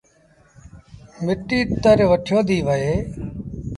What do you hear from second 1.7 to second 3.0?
تر وٺيو ديٚ وهي۔